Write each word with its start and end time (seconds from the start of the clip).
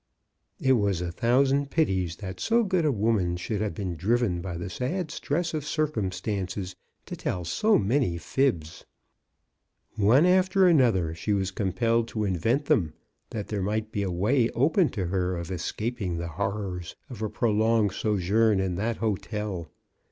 It 0.59 0.71
was 0.73 0.99
a 0.99 1.11
thousand 1.11 1.69
pities 1.69 2.15
that 2.15 2.39
so 2.39 2.63
good 2.63 2.85
a 2.85 2.91
woman 2.91 3.37
should 3.37 3.61
have 3.61 3.75
been 3.75 3.95
driven 3.95 4.41
by 4.41 4.57
the 4.57 4.67
sad 4.67 5.11
stress 5.11 5.53
of 5.53 5.63
cir 5.63 5.85
cumstances 5.85 6.73
to 7.05 7.15
tell 7.15 7.45
so 7.45 7.77
many 7.77 8.17
fibs. 8.17 8.83
One 9.97 10.25
after 10.25 10.67
an 10.67 10.81
other 10.81 11.13
she 11.13 11.33
was 11.33 11.51
compelled 11.51 12.07
to 12.07 12.23
invent 12.23 12.65
them, 12.65 12.93
that 13.29 13.49
there 13.49 13.61
might 13.61 13.91
be 13.91 14.01
a 14.01 14.09
way 14.09 14.49
open 14.55 14.89
to 14.89 15.05
her 15.05 15.37
of 15.37 15.51
escaping 15.51 16.17
the 16.17 16.29
horrors 16.29 16.95
of 17.07 17.21
a 17.21 17.29
prolonged 17.29 17.91
sojourn 17.93 18.59
in 18.59 18.73
that 18.77 18.97
hotel. 18.97 19.69